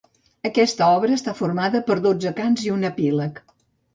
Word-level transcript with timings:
Aquesta 0.49 0.85
obra 0.93 1.17
està 1.19 1.33
formada 1.41 1.83
per 1.91 1.97
dotze 2.07 2.31
cants 2.39 2.65
i 2.69 2.75
un 2.79 2.87
epíleg. 2.93 3.41